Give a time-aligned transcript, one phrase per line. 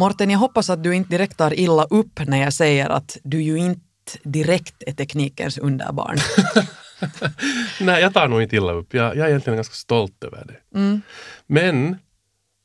[0.00, 3.42] Morten, jag hoppas att du inte direkt tar illa upp när jag säger att du
[3.42, 3.80] ju inte
[4.22, 6.16] direkt är teknikens underbarn.
[7.80, 8.94] Nej, jag tar nog inte illa upp.
[8.94, 10.78] Jag, jag är egentligen ganska stolt över det.
[10.78, 11.02] Mm.
[11.46, 11.96] Men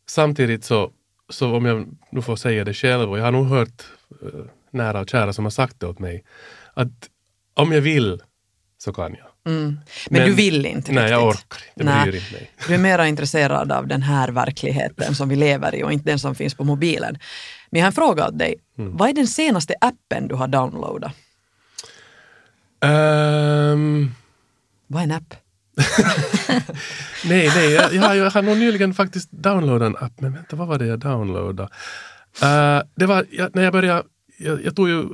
[0.07, 0.91] samtidigt så,
[1.29, 3.83] så om jag nu får säga det själv och jag har nog hört
[4.23, 6.23] uh, nära och kära som har sagt det åt mig
[6.73, 7.09] att
[7.53, 8.21] om jag vill
[8.77, 9.27] så kan jag.
[9.45, 9.65] Mm.
[9.65, 11.11] Men, Men, du vill inte Nej, riktigt.
[11.11, 11.83] jag orkar inte.
[11.83, 12.03] Nej.
[12.11, 12.51] bryr inte mig.
[12.67, 16.19] Du är mera intresserad av den här verkligheten som vi lever i och inte den
[16.19, 17.17] som finns på mobilen.
[17.69, 18.55] Men jag har en fråga åt dig.
[18.77, 18.97] Mm.
[18.97, 21.11] Vad är den senaste appen du har downloadat?
[22.81, 24.11] Ehm,
[24.87, 25.33] Vad är en app?
[27.25, 30.67] nej, nej, jag, jag, jag har nog nyligen faktiskt downloadat en app, men vänta, vad
[30.67, 31.69] var det jag downloadade?
[32.41, 34.03] Eh, det var jag, när jag började,
[34.37, 35.09] jag, jag, tog ju, uh,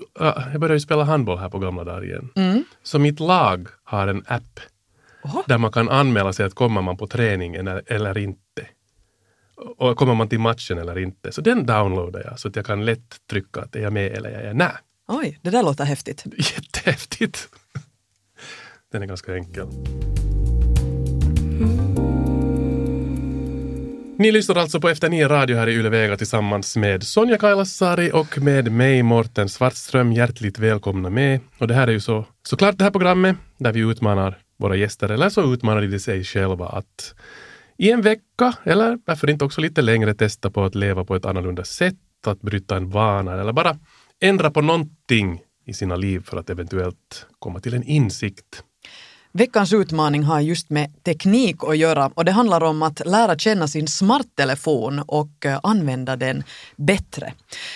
[0.51, 2.29] jag började ju spela handboll här på gamla dagar igen.
[2.35, 2.63] Mm.
[2.83, 4.59] Så mitt lag har en app
[5.23, 5.43] Oho.
[5.47, 8.67] där man kan anmäla sig att kommer man på träning eller, inte.
[9.77, 11.31] Och kommer man till matchen eller inte.
[11.31, 14.29] Så den downloadar jag så att jag kan lätt trycka att är jag med eller
[14.29, 14.73] jag är nej.
[15.07, 16.25] Oj, det där låter häftigt.
[16.37, 17.49] Jättehäftigt.
[18.91, 19.67] Den är ganska enkel.
[24.21, 28.11] Ni lyssnar alltså på Efter nio radio här i Yle Vega tillsammans med Sonja Kailasari
[28.13, 30.11] och med mig Morten Svartström.
[30.11, 31.39] Hjärtligt välkomna med.
[31.57, 35.09] Och det här är ju så, såklart det här programmet där vi utmanar våra gäster,
[35.09, 37.15] eller så utmanar de sig själva att
[37.77, 41.25] i en vecka, eller varför inte också lite längre, testa på att leva på ett
[41.25, 43.77] annorlunda sätt, att bryta en vana eller bara
[44.19, 48.63] ändra på någonting i sina liv för att eventuellt komma till en insikt.
[49.33, 53.67] Veckans utmaning har just med teknik att göra och det handlar om att lära känna
[53.67, 56.43] sin smarttelefon och eh, använda den
[56.75, 57.33] bättre.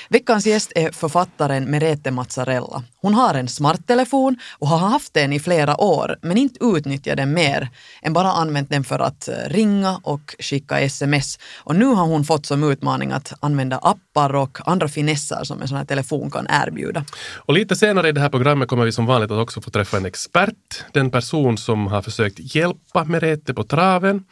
[0.09, 2.84] Veckans gäst är författaren Merete Mazzarella.
[3.02, 7.34] Hon har en smarttelefon och har haft den i flera år men inte utnyttjat den
[7.34, 7.69] mer
[8.02, 11.40] än bara använt den för att eh, ringa och skicka sms.
[11.58, 15.67] Och nu har hon fått som utmaning att använda appar och andra finesser som en
[15.67, 17.06] sån här telefon kan erbjuda.
[17.35, 19.97] Och lite senare i det här programmet kommer vi som vanligt att också få träffa
[19.97, 24.23] en expert, den person som har försökt hjälpa Merete på traven.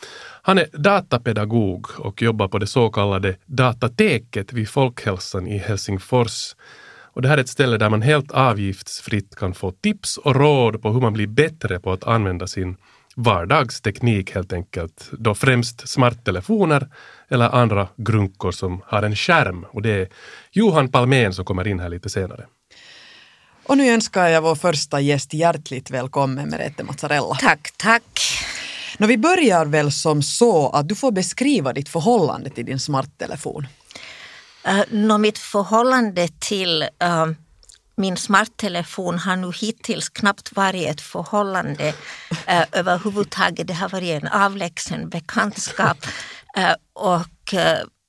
[0.41, 6.55] Han är datapedagog och jobbar på det så kallade datateket vid Folkhälsan i Helsingfors.
[7.13, 10.81] Och det här är ett ställe där man helt avgiftsfritt kan få tips och råd
[10.81, 12.77] på hur man blir bättre på att använda sin
[13.15, 15.09] vardagsteknik helt enkelt.
[15.11, 16.87] Då främst smarttelefoner
[17.29, 19.65] eller andra grunkor som har en skärm.
[19.69, 20.07] Och det är
[20.51, 22.45] Johan Palmén som kommer in här lite senare.
[23.65, 27.35] Och nu önskar jag vår första gäst hjärtligt välkommen Merete Mazzarella.
[27.35, 28.21] Tack, tack.
[28.97, 33.67] Nå, vi börjar väl som så att du får beskriva ditt förhållande till din smarttelefon.
[34.67, 37.31] Uh, nå, mitt förhållande till uh,
[37.95, 43.67] min smarttelefon har nu hittills knappt varit ett förhållande uh, överhuvudtaget.
[43.67, 45.97] Det har varit en avlägsen bekantskap.
[46.57, 47.53] Uh, och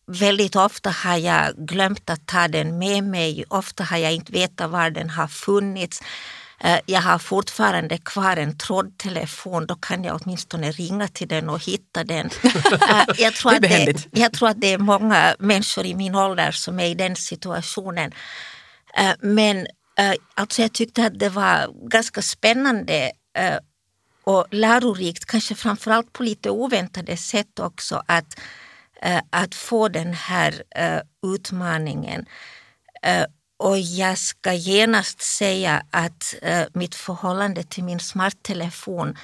[0.06, 3.44] väldigt ofta har jag glömt att ta den med mig.
[3.48, 6.00] Ofta har jag inte vetat var den har funnits.
[6.64, 11.64] Uh, Jag har fortfarande kvar en trådtelefon, då kan jag åtminstone ringa till den och
[11.64, 12.26] hitta den.
[12.26, 15.94] Uh, Jag tror, Det är att det, jag tror att det är många människor i
[15.94, 18.12] min ålder som är i den situationen.
[18.98, 19.66] Eh, Men
[19.98, 23.58] eh, alltså jag tyckte att det var ganska spännande eh,
[24.24, 28.44] och lärorikt, kanske framförallt på lite oväntade sätt också, att, eh,
[29.04, 31.00] Eh, att få den här eh,
[31.34, 32.26] utmaningen.
[33.02, 33.24] Eh,
[33.56, 36.34] och jag ska genast säga att
[36.74, 39.16] mitt förhållande till min smarttelefon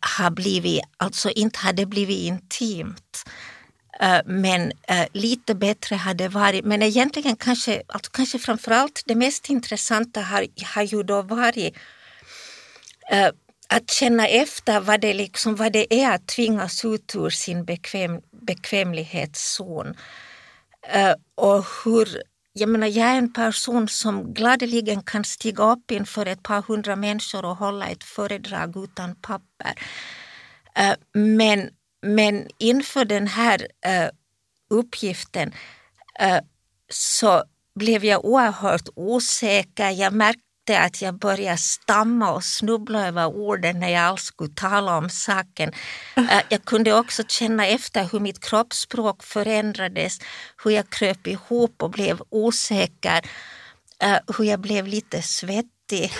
[0.00, 3.24] har blivit, alltså inte hade blivit intimt.
[4.24, 4.72] Men
[5.12, 10.82] lite bättre hade varit, men egentligen kanske, alltså kanske framförallt det mest intressanta har, har
[10.82, 11.76] ju då varit
[13.72, 18.20] att känna efter vad det, liksom, vad det är att tvingas ut ur sin bekväm,
[18.46, 19.94] bekvämlighetszon.
[20.88, 22.22] Eh, och hur,
[22.52, 26.96] jag menar jag är en person som gladeligen kan stiga upp inför ett par hundra
[26.96, 29.74] människor och hålla ett föredrag utan papper.
[30.76, 31.70] Eh, men,
[32.06, 34.08] men inför den här eh,
[34.70, 35.54] uppgiften
[36.90, 39.90] så blev jag oerhört osäker.
[39.90, 44.96] Jag märkte att jag började stamma och snubbla över orden när jag alls skulle tala
[44.96, 45.72] om saken.
[46.48, 50.18] Jag kunde också känna efter hur mitt kroppsspråk förändrades,
[50.64, 53.20] hur jag kröp ihop och blev osäker,
[54.36, 56.12] hur jag blev lite svettig.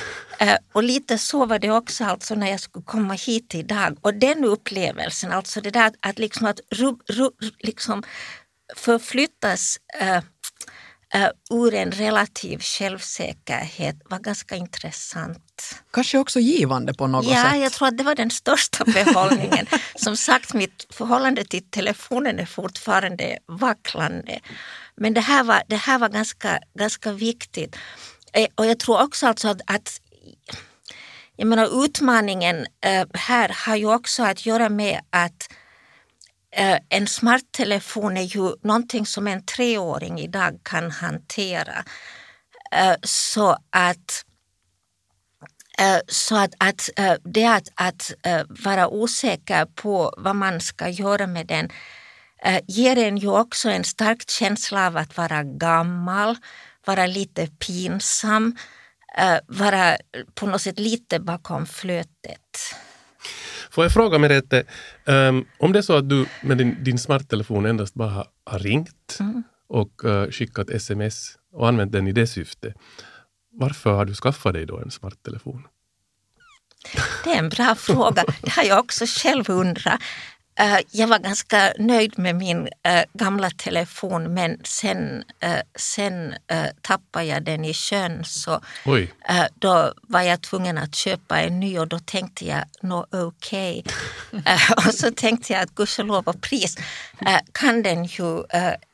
[0.73, 3.97] Och lite så var det också alltså när jag skulle komma hit idag.
[4.01, 8.03] Och den upplevelsen, alltså det där att liksom, att rub, rub, liksom
[8.77, 9.79] förflyttas
[11.51, 15.83] ur en relativ självsäkerhet var ganska intressant.
[15.93, 17.53] Kanske också givande på något ja, sätt?
[17.53, 19.67] Ja, jag tror att det var den största behållningen.
[19.95, 24.41] Som sagt, mitt förhållande till telefonen är fortfarande vacklande.
[24.97, 27.77] Men det här var, det här var ganska, ganska viktigt.
[28.33, 30.01] Eh, och jag tror också alltså att, att
[31.37, 35.57] jag menar, utmaningen äh, här har ju också att göra med att äh,
[36.53, 41.85] Eh, en smarttelefon är ju någonting som en treåring idag kan hantera.
[42.73, 44.25] Eh, så att
[45.79, 46.91] eh, så att, att
[47.25, 48.13] det att, att
[48.65, 51.71] vara osäker på vad man ska göra med den
[52.67, 56.37] ger en ju också en stark känsla av att vara gammal,
[56.87, 58.57] vara lite pinsam,
[59.47, 59.97] vara
[60.35, 62.75] på något sätt lite bakom flötet.
[63.73, 64.65] Får jag fråga Merete,
[65.05, 68.59] um, om det är så att du med din, din smarttelefon endast bara har, har
[68.59, 69.43] ringt mm.
[69.69, 72.75] och uh, skickat sms och använt den i det syftet,
[73.53, 75.67] varför har du skaffat dig då en smarttelefon?
[77.25, 78.25] Det är en bra fråga.
[78.43, 80.01] Det har jag också själv undrat.
[80.61, 86.35] Uh, jag var ganska nöjd med min uh, gamla telefon men sen, uh, sen
[86.83, 88.61] tappade jag den i sjön så
[89.55, 93.85] då var jag tvungen att köpa en ny och då tänkte jag no okej.
[94.33, 94.43] Okay.
[94.87, 96.77] och så tänkte jag att gudskelov och pris
[97.53, 98.43] kan den ju,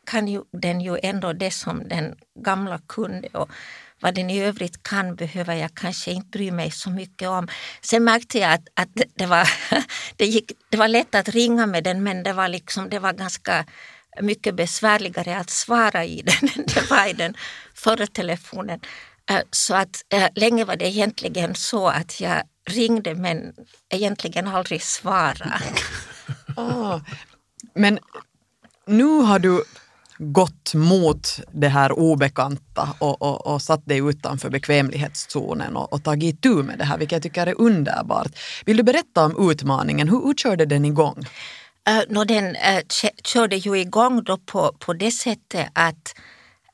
[0.06, 2.14] kan ju den ju ändå det som den
[2.44, 3.28] gamla kunde.
[3.28, 3.50] Och,
[4.00, 7.48] vad den i övrigt kan behöver jag kanske inte bry mig så mycket om.
[7.80, 9.48] Sen märkte jag att, att det, var,
[10.16, 13.12] det, gick, det var lätt att ringa med den men det var, liksom, det var
[13.12, 13.64] ganska
[14.20, 17.34] mycket besvärligare att svara i den än det var i den
[17.74, 18.80] förra telefonen.
[19.30, 23.52] Eh, så att eh, länge var det egentligen så att jag ringde men
[23.90, 25.60] egentligen aldrig svarade.
[26.56, 27.00] Oh,
[27.74, 27.98] men
[28.86, 29.64] nu har du
[30.18, 36.42] gått mot det här obekanta och, och, och satt dig utanför bekvämlighetszonen och, och tagit
[36.42, 38.32] tur med det här, vilket jag tycker är underbart.
[38.64, 40.08] Vill du berätta om utmaningen?
[40.08, 41.24] Hur, hur körde den igång?
[41.88, 42.80] Eh, uh, no, den uh,
[43.24, 46.14] körde ju igång då på, på det sättet att,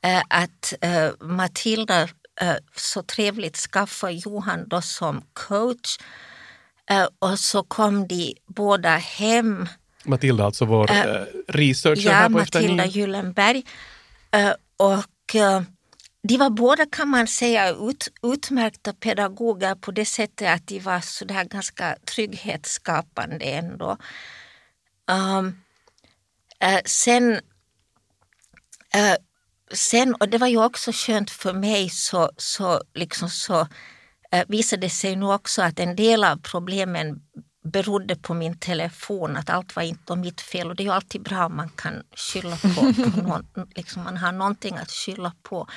[0.05, 5.97] uh, att uh, Matilda uh, så trevligt skaffade Johan då som coach
[6.91, 9.67] uh, och så kom de båda hem
[10.07, 13.65] Matilda, alltså vår äh, researcher ja, här på Matilda Matilda Gyllenberg.
[14.31, 15.61] Äh, och äh,
[16.23, 20.99] de var båda kan man säga ut, utmärkta pedagoger på det sättet att de var
[20.99, 23.97] sådär ganska trygghetsskapande ändå.
[25.11, 25.61] Um,
[26.85, 27.39] sen,
[29.71, 33.67] sen, och det var ju också skönt för mig, så, så, liksom så
[34.47, 37.21] visade det sig nu också att en del av problemen
[37.65, 40.69] berodde på min telefon, att allt var inte mitt fel.
[40.69, 43.45] Och det är ju alltid bra om man kan skylla på, på någon,
[43.75, 45.67] liksom man har någonting att skylla på.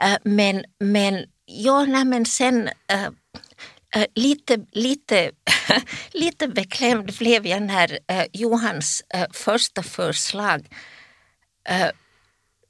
[0.00, 5.30] Eh, men, men, ja, nej, men sen äh, lite, lite,
[6.12, 7.98] lite beklämd blev jag när
[8.32, 9.02] Johans
[9.32, 10.68] första förslag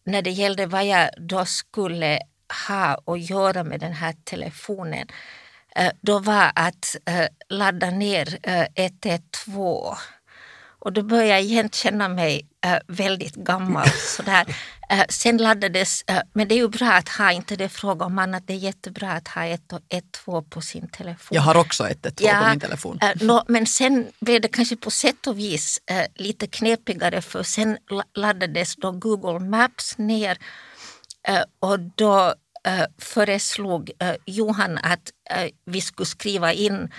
[0.05, 2.19] när det gällde vad jag då skulle
[2.69, 5.07] ha att göra med den här telefonen
[6.01, 8.39] då var att eh, ladda ner
[8.75, 9.57] 112.
[9.57, 9.99] Eh,
[10.79, 12.49] och då började jag igen känna mig
[12.87, 13.89] väldigt gammal.
[13.91, 14.57] Sådär.
[15.09, 18.53] Sen laddades, men det är ju bra att ha, inte det fråga om annat, det
[18.53, 21.35] är jättebra att ha 112 på sin telefon.
[21.35, 22.99] Jag har också 112 ja, på min telefon.
[23.49, 25.81] men sen blev det kanske på sätt och vis
[26.15, 27.79] lite knepigare för sen
[28.15, 30.39] laddades då Google Maps ner
[31.61, 32.35] och då
[32.67, 36.93] Eh, föreslog eh, Johan att eh, vi skulle skriva in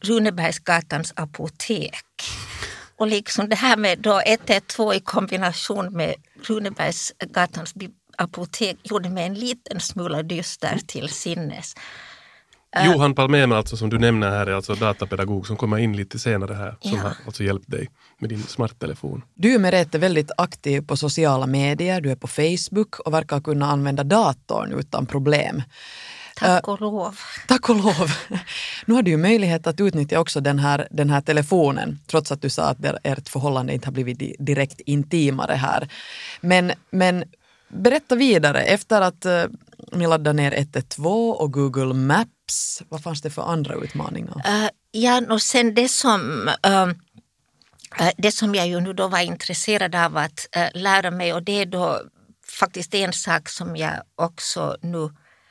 [0.00, 2.04] Runebergsgatans apotek.
[2.96, 7.74] Och liksom det här med då 112 i kombination med Runebergsgatans
[8.18, 11.74] apotek gjorde mig en liten smula dyster till sinnes.
[12.80, 16.54] Johan Palmén alltså som du nämner här är alltså datapedagog som kommer in lite senare
[16.54, 17.02] här som ja.
[17.02, 17.88] har alltså hjälpt dig
[18.18, 19.22] med din smarttelefon.
[19.34, 23.66] Du Merete är väldigt aktiv på sociala medier, du är på Facebook och verkar kunna
[23.66, 25.62] använda datorn utan problem.
[26.36, 27.16] Tack och lov.
[27.48, 28.12] tack och lov.
[28.86, 32.42] Nu har du ju möjlighet att utnyttja också den här, den här telefonen, trots att
[32.42, 35.88] du sa att ert förhållande inte har blivit direkt intimare här.
[36.40, 37.24] Men, men
[37.68, 39.44] berätta vidare, efter att uh,
[39.92, 42.28] ni laddade ner 112 och Google Maps,
[42.88, 44.36] vad fanns det för andra utmaningar?
[44.36, 46.88] Uh, ja, och sen det som uh,
[48.16, 51.52] det som jag ju nu då var intresserad av att uh, lära mig och det
[51.52, 52.02] är då
[52.60, 55.10] faktiskt en sak som jag också nu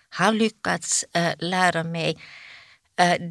[0.10, 1.06] har lyckats
[1.40, 2.18] lära mig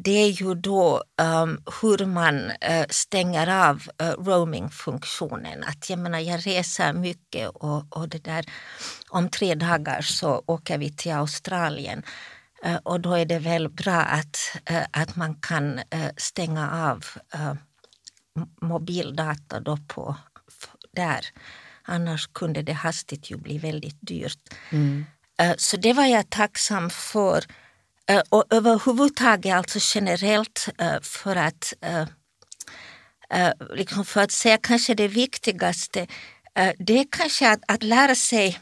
[0.03, 2.51] det är ju då um, hur man
[2.89, 3.81] stänger av
[4.17, 5.63] roamingfunktionen.
[5.63, 8.45] Att jag menar, jag reser mycket och, och det där
[9.09, 12.03] om tre dagar så åker vi till Australien.
[12.65, 14.37] Uh, och då är det väl bra att,
[14.91, 15.79] att man kan
[16.17, 17.05] stänga av
[18.61, 20.15] mobildata då på
[20.91, 21.25] där.
[21.83, 24.53] Annars kunde det hastigt ju bli väldigt dyrt.
[24.69, 25.05] Mm.
[25.57, 27.45] Så det var jag tacksam för.
[28.11, 35.07] Eh, och överhuvudtaget alltså generellt eh, för att, eh, liksom för att säga kanske det
[35.07, 36.07] viktigaste,
[36.77, 38.59] det är kanske att, att lära sig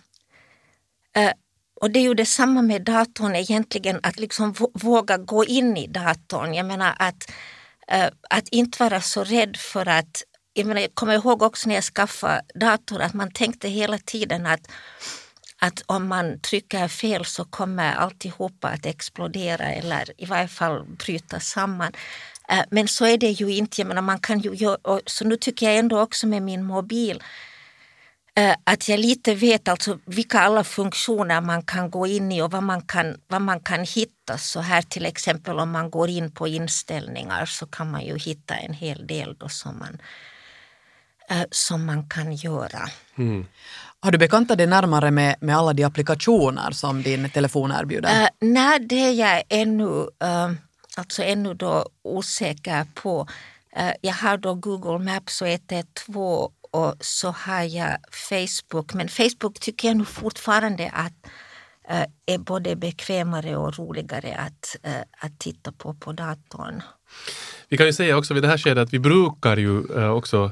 [1.82, 6.54] och det är ju detsamma med datorn egentligen, att liksom våga gå in i datorn.
[6.54, 7.32] Jag menar att,
[7.88, 11.76] eh, att inte vara så rädd för att jag, menar, jag kommer ihåg också när
[11.76, 14.68] jag skaffade dator att man tänkte hela tiden att
[15.62, 21.40] att om man trycker fel så kommer alltihopa att explodera eller i varje fall bryta
[21.40, 21.92] samman.
[22.50, 23.82] Eh, men så är det ju inte.
[23.82, 24.58] Jag menar, man kan ju
[25.06, 27.24] så nu tycker jag ändå också med min mobil
[28.64, 32.64] att jag lite vet alltså vilka alla funktioner man kan gå in i och vad
[32.64, 34.38] man kan, vad man kan hitta.
[34.38, 38.56] Så här till exempel om man går in på inställningar så kan man ju hitta
[38.56, 39.98] en hel del då som man,
[41.30, 42.90] eh, som man kan göra.
[43.18, 43.46] Mm.
[44.02, 48.22] Har du bekantat dig närmare med, med alla de applikationer som din telefon erbjuder?
[48.22, 49.86] Uh, nej, det är jag ännu,
[50.24, 50.52] uh,
[50.96, 53.28] alltså ännu då osäker på.
[53.78, 58.94] Uh, jag har då Google Maps och 112 och så har jag Facebook.
[58.94, 61.14] Men Facebook tycker jag nu fortfarande att
[61.92, 66.82] uh, är både bekvämare och roligare att, uh, att titta på på datorn.
[67.70, 70.52] Vi kan ju säga också vid det här skedet att vi brukar ju eh, också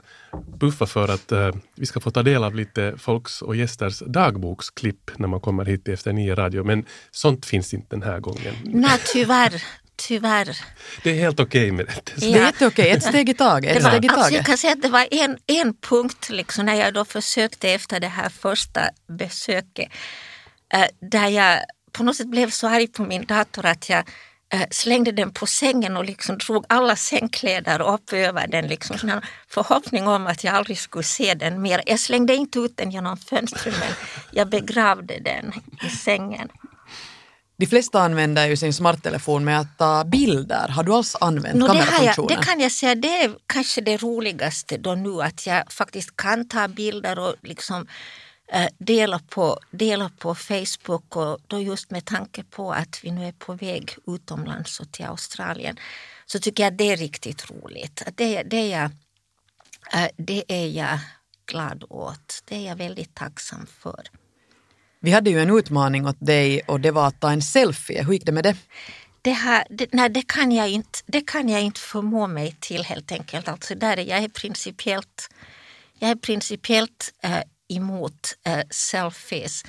[0.60, 5.12] buffa för att eh, vi ska få ta del av lite folks och gästers dagboksklipp
[5.18, 6.64] när man kommer hit efter nio radio.
[6.64, 8.56] Men sånt finns inte den här gången.
[8.64, 9.64] Nej, tyvärr.
[9.98, 10.58] Tyvärr.
[11.04, 12.12] Det är helt okej okay med det.
[12.16, 12.34] Ja.
[12.34, 13.78] Det är jätteokej, ett steg i taget.
[13.78, 14.18] Ett steg i taget.
[14.18, 17.70] Alltså jag kan säga att det var en, en punkt liksom, när jag då försökte
[17.70, 19.90] efter det här första besöket
[20.74, 21.60] äh, där jag
[21.92, 24.04] på något sätt blev så arg på min dator att jag
[24.50, 28.68] Eh, slängde den på sängen och liksom drog alla sängkläder upp över den.
[28.68, 31.82] Liksom, sån förhoppning om att jag aldrig skulle se den mer.
[31.86, 33.94] Jag slängde inte ut den genom fönstret men
[34.32, 35.54] jag begravde den
[35.88, 36.50] i sängen.
[37.58, 40.68] De flesta använder ju sin smarttelefon med att ta bilder.
[40.68, 42.28] Har du alls använt no, kamerafunktionen?
[42.28, 46.16] Det, det kan jag säga, det är kanske det roligaste då nu att jag faktiskt
[46.16, 47.88] kan ta bilder och liksom
[48.52, 53.26] Eh, dela på, dela på Facebook och då just med tanke på att vi nu
[53.28, 55.80] är på väg utomlands och till Australien
[56.26, 58.04] så tycker jag det är riktigt roligt.
[58.16, 58.92] Det, det, är jag,
[59.94, 61.00] eh, det är jag
[61.46, 62.44] glad åt.
[62.46, 64.04] Det är jag väldigt tacksam för.
[65.08, 68.04] Vi hade ju en utmaning åt dig och det var att ta en selfie.
[68.04, 68.56] Hur gick det med det?
[69.22, 72.84] Det, här, det, nej, det, kan jag inte, det kan jag inte förmå mig till
[72.84, 73.48] helt enkelt.
[73.48, 75.30] Alltså där jag är principiellt,
[76.00, 79.64] jag är principiellt eh, emot äh, selfies.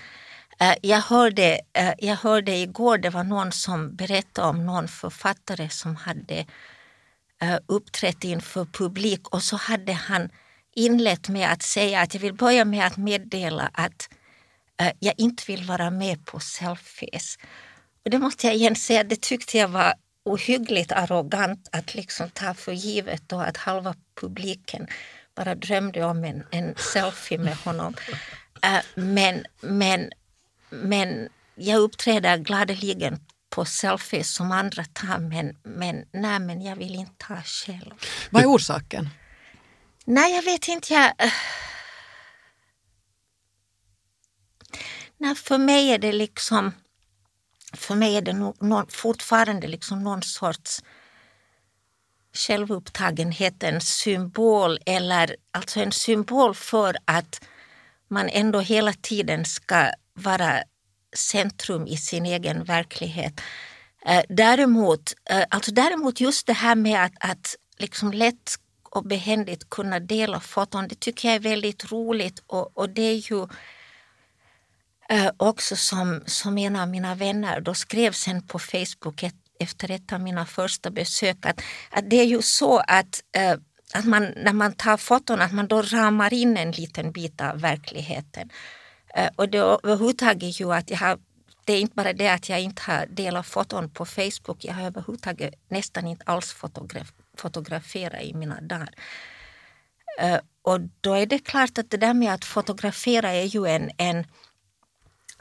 [0.60, 5.68] Eh, jag, hörde, eh, jag hörde igår, det var någon som berättade om någon författare
[5.68, 6.46] som hade
[7.66, 10.28] uppträtt inför publik och så hade han
[10.74, 14.08] inlett med att säga att jag vill börja med att meddela att
[14.98, 17.38] jag inte vill vara med på selfies.
[18.04, 19.94] Och det måste jag igen säga, det tyckte jag var
[20.24, 24.86] ohyggligt arrogant att liksom ta för givet då att halva publiken
[25.36, 27.94] bara drömde om en, en selfie med honom.
[28.66, 30.10] Uh, men, men,
[30.70, 33.20] men jag uppträder gladeligen
[33.50, 37.94] på selfies som andra tar men, men, nej, men jag vill inte ta själv.
[38.30, 39.08] Vad är orsaken?
[40.04, 40.94] Nej, jag vet inte.
[40.94, 41.12] Jag,
[45.18, 46.72] nej, för mig är det liksom
[47.72, 50.82] för mig är det no, no, fortfarande liksom någon sorts
[52.32, 57.44] självupptagenhet en symbol eller alltså en symbol för att
[58.08, 60.62] man ändå hela tiden ska vara
[61.16, 63.40] centrum i sin egen verklighet.
[64.06, 69.70] Eh, däremot, eh, alltså däremot just det här med att, att liksom lätt och behändigt
[69.70, 73.46] kunna dela foton, det tycker jag är väldigt roligt och, och det är ju
[75.10, 79.90] eh, också som, som en av mina vänner då skrev sen på Facebook ett efter
[79.90, 81.60] ett av mina första besök att,
[81.90, 83.52] att det är ju så att, eh,
[83.92, 87.60] att man, när man tar foton att man då ramar in en liten bit av
[87.60, 88.50] verkligheten.
[89.14, 91.18] Eh, och det överhuvudtaget ju att jag har
[91.64, 94.82] det är inte bara det att jag inte har delat foton på Facebook, jag har
[94.82, 98.90] överhuvudtaget nästan inte alls fotograf, fotograferat i mina dagar.
[100.22, 103.90] Uh, och då är det klart att det där med att fotografera är ju en,
[103.98, 104.24] en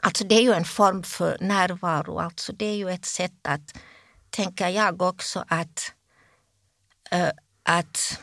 [0.08, 3.78] Alltså det är ju en form för närvaro, alltså det är ju ett sätt att
[4.30, 5.92] tänker jag också att,
[7.14, 7.30] uh,
[7.62, 8.20] att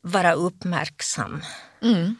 [0.00, 1.42] vara uppmärksam.
[1.82, 2.16] Mm.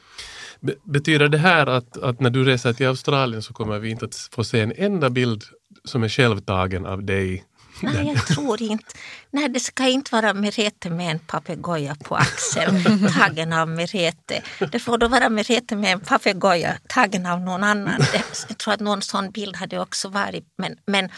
[0.85, 4.29] Betyder det här att, att när du reser till Australien så kommer vi inte att
[4.33, 5.45] få se en enda bild
[5.85, 7.45] som är självtagen av dig
[7.81, 8.95] Nej, jag tror inte.
[9.31, 14.43] Nej, det ska inte vara Merete med en papegoja på axeln tagen av Merete.
[14.73, 18.05] Det får då vara Merete med en papegoja tagen av någon annan.
[18.49, 21.09] Jag tror att någon sån bild hade också varit, men, men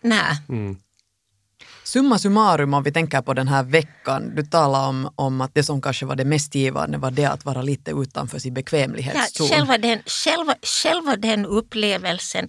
[0.00, 0.42] nej.
[0.48, 0.76] Mm.
[1.84, 5.62] Summa summarum om vi tänker på den här veckan, du talar om, om att det
[5.62, 9.46] som kanske var det mest givande var det att vara lite utanför sin bekvämlighetszon.
[9.46, 12.48] Ja, själva, den, själva, själva den upplevelsen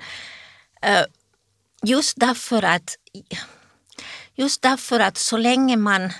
[0.85, 1.03] uh,
[1.83, 2.95] just därför att
[4.35, 6.11] just därför att så länge man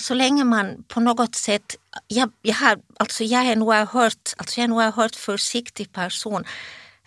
[0.00, 4.60] så länge man på något sätt, jag, jag, har, alltså jag är en oerhört, alltså
[4.60, 6.44] jag är en oerhört försiktig person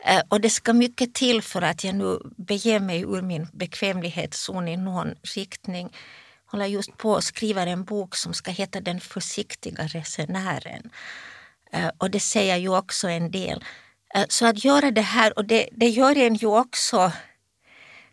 [0.05, 4.67] eh, och det ska mycket till för att jag nu beger mig ur min bekvämlighetszon
[4.67, 5.89] i någon riktning.
[6.45, 10.89] Jag håller just på att skriva en bok som ska heta Den försiktiga resenären.
[11.71, 13.63] Eh, och det säger ju också en del.
[14.15, 17.11] Eh, så att göra det här, och det, det gör en ju också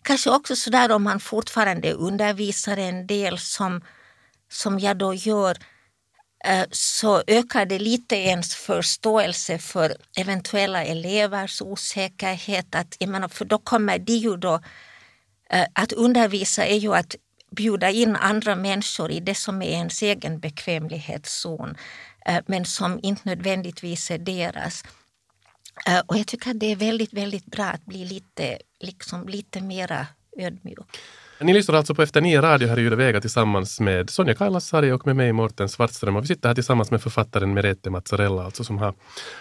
[0.02, 3.80] Kanske också sådär om man fortfarande undervisar en del som,
[4.50, 5.56] som jag då gör
[6.44, 12.74] eh, så ökar det lite ens förståelse för eventuella elevers osäkerhet.
[12.74, 14.60] Att, jag menar, för då kommer det ju då,
[15.50, 17.16] eh, att undervisa är ju att
[17.50, 21.76] bjuda in andra människor i det som är ens egen bekvämlighetszon
[22.26, 24.84] eh, men som inte nödvändigtvis är deras.
[25.86, 29.60] Eh, och jag tycker att det är väldigt, väldigt bra att bli lite, liksom, lite
[29.60, 30.06] mera
[30.38, 30.98] ödmjuk.
[31.40, 35.06] Ni lyssnar alltså på Efter nio radio här i Yle tillsammans med Sonja Kailasari och
[35.06, 36.16] med mig Morten Svartström.
[36.16, 38.94] Och vi sitter här tillsammans med författaren Merete Mazzarella alltså, som har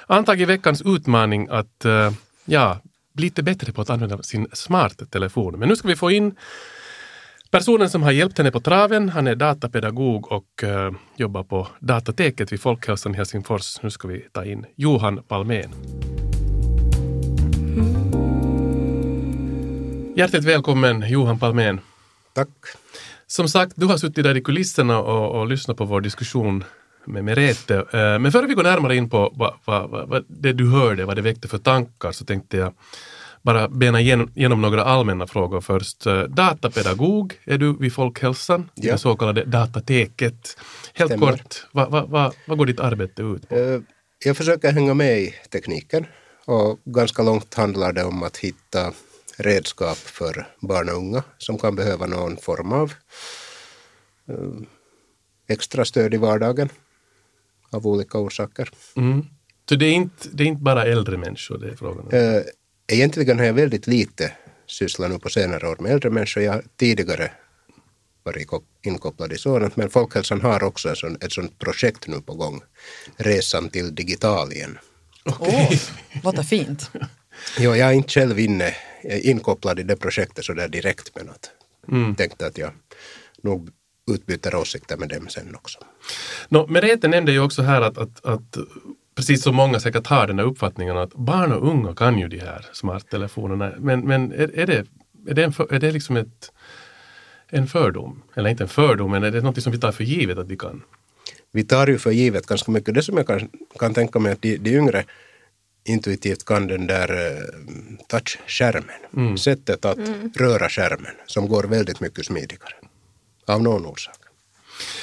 [0.07, 2.11] antagit veckans utmaning att eh,
[2.45, 2.79] ja,
[3.13, 5.59] bli lite bättre på att använda sin smarttelefon.
[5.59, 6.35] Men nu ska vi få in
[7.51, 12.51] Personen som har hjälpt henne på traven, han är datapedagog och uh, jobbar på Datateket
[12.51, 13.83] vid Folkhälsan i Helsingfors.
[13.83, 15.69] Nu ska vi ta in Johan Palmén.
[20.17, 21.79] Hjärtligt välkommen Johan Palmén.
[22.33, 22.49] Tack.
[23.27, 26.63] Som sagt, du har suttit där i kulisserna och, och lyssnat på vår diskussion
[27.05, 27.75] med Merete.
[27.75, 31.15] Eh, men före vi går närmare in på vad, vad, vad, det du hörde, vad
[31.15, 32.73] det väckte för tankar, så tänkte jag
[33.41, 36.05] bara bena igenom, igenom några allmänna frågor först.
[36.05, 38.91] Eh, datapedagog är du vid Folkhälsan, ja.
[38.91, 40.57] det så kallade datateket.
[40.93, 41.31] Helt Stämmer.
[41.31, 43.55] kort, vad, går ditt arbete ut på?
[43.55, 43.79] Eh,
[44.25, 46.05] jag försöker hänga med i tekniken
[46.45, 48.93] och ganska långt handlar det om att hitta
[49.37, 52.93] redskap för barn och unga som kan behöva någon form av
[54.29, 54.61] uh,
[55.47, 56.69] extra stöd i vardagen
[57.69, 58.69] av olika orsaker.
[58.95, 59.25] Mm.
[59.69, 62.13] Så det är, inte, det är inte bara äldre människor det är frågan om?
[62.13, 62.41] Uh,
[62.87, 64.31] egentligen har jag väldigt lite
[64.65, 66.43] sysslat nu på senare år med äldre människor.
[66.43, 67.31] Jag har tidigare
[68.23, 68.49] varit
[68.81, 72.61] inkopplad i sådant, men Folkhälsan har också ett sånt, ett sånt projekt nu på gång,
[73.17, 74.77] Resan till Digitalien.
[75.25, 75.65] Okay.
[75.65, 75.73] Oh,
[76.23, 76.91] låter fint.
[77.59, 81.51] Jo, jag är inte själv inne, inkopplad i det projektet så där direkt men att
[81.87, 82.15] mm.
[82.15, 82.71] tänkte att jag
[83.41, 83.69] nog
[84.11, 85.79] utbyter åsikter med dem sen också.
[86.49, 88.57] No, Merete nämnde ju också här att, att, att
[89.15, 92.39] precis som många säkert har den här uppfattningen att barn och unga kan ju de
[92.39, 93.71] här smarttelefonerna.
[93.79, 94.85] Men, men är, är, det,
[95.27, 96.51] är, det en för, är det liksom ett,
[97.47, 98.23] en fördom?
[98.35, 100.57] Eller inte en fördom, men är det något som vi tar för givet att de
[100.57, 100.83] kan?
[101.51, 102.93] Vi tar ju för givet ganska mycket.
[102.93, 105.03] Det som jag kan, kan tänka mig att de, de yngre
[105.89, 107.43] intuitivt kan den där uh,
[108.07, 109.37] touchskärmen, mm.
[109.37, 110.31] sättet att mm.
[110.35, 112.73] röra skärmen, som går väldigt mycket smidigare.
[113.45, 114.17] Av någon orsak.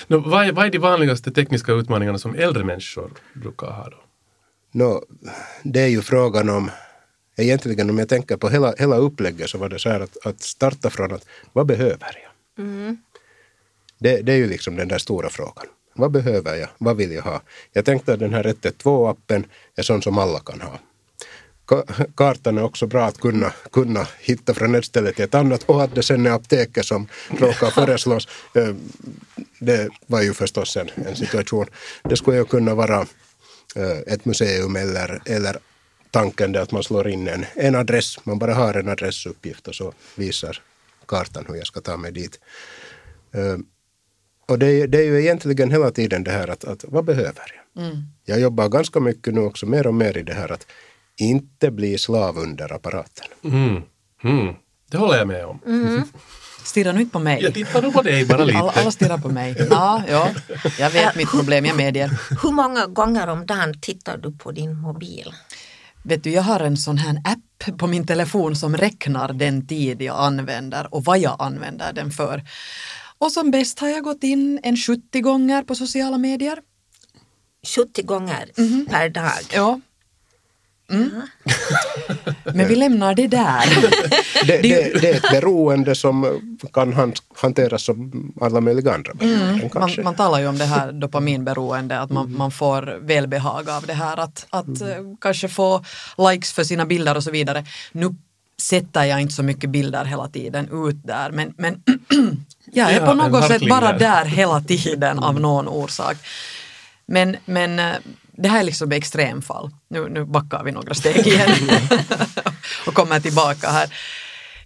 [0.06, 3.88] No, vad, är, vad är de vanligaste tekniska utmaningarna som äldre människor brukar ha?
[3.90, 3.96] Då?
[4.72, 5.04] No,
[5.62, 6.70] det är ju frågan om,
[7.36, 10.40] egentligen om jag tänker på hela, hela upplägget så var det så här att, att
[10.40, 12.64] starta från att vad behöver jag?
[12.66, 12.96] Mm.
[13.98, 15.66] Det, det är ju liksom den där stora frågan.
[15.94, 16.68] Vad behöver jag?
[16.78, 17.42] Vad vill jag ha?
[17.72, 19.44] Jag tänkte att den här 112-appen
[19.76, 20.78] är sån som alla kan ha.
[22.14, 25.82] Kartan är också bra att kunna, kunna hitta från ett ställe till ett annat och
[25.82, 28.28] att det sen är apoteket som råkar föreslås.
[28.54, 28.74] Eh,
[29.58, 31.66] det var ju förstås en, en situation.
[32.02, 33.06] Det skulle ju kunna vara
[33.76, 35.58] eh, ett museum eller, eller
[36.10, 38.26] tanken är att man slår in en, en adress.
[38.26, 40.62] Man bara har en adressuppgift och så visar
[41.08, 42.40] kartan hur jag ska ta mig dit.
[44.46, 47.42] Och det är, det är ju egentligen hela tiden det här att, att vad behöver
[47.74, 47.84] jag?
[47.84, 47.96] Mm.
[48.24, 50.66] Jag jobbar ganska mycket nu också mer och mer i det här att
[51.16, 53.26] inte bli slav under apparaten.
[53.44, 53.82] Mm.
[54.24, 54.54] Mm.
[54.90, 55.60] Det håller jag med om.
[55.66, 56.02] Mm.
[56.64, 57.42] Stirra nu inte på mig.
[57.42, 58.58] Jag tittar nog på dig bara lite.
[58.58, 59.66] Alla, alla stirrar på mig.
[59.70, 60.30] Ja, ja,
[60.78, 62.10] jag vet mitt problem, jag medger.
[62.42, 65.32] Hur många gånger om dagen tittar du på din mobil?
[66.04, 70.02] vet du, jag har en sån här app på min telefon som räknar den tid
[70.02, 72.42] jag använder och vad jag använder den för.
[73.24, 76.58] Och som bäst har jag gått in en 70 gånger på sociala medier.
[77.76, 78.50] 70 gånger
[78.90, 79.32] per dag.
[79.52, 79.80] Ja.
[80.90, 81.10] Mm.
[82.54, 83.64] Men vi lämnar det där.
[84.46, 86.40] Det, det, det är ett beroende som
[86.72, 89.70] kan han- hanteras som alla möjliga andra Mm.
[89.74, 93.92] Man, man talar ju om det här dopaminberoende, att man, man får välbehag av det
[93.92, 94.88] här, att, att eh,
[95.20, 95.84] kanske få
[96.30, 97.64] likes för sina bilder och så vidare.
[97.92, 98.14] Nu
[98.62, 101.82] sätter jag inte så mycket bilder hela tiden ut där, men, men
[102.72, 103.98] jag är Ja, på något sätt bara där.
[103.98, 106.16] där hela tiden av någon orsak.
[107.06, 107.94] Men, men eh,
[108.32, 109.70] det här är liksom extremfall.
[109.88, 111.50] Nu, nu backar vi några steg igen
[112.86, 113.94] och kommer tillbaka här.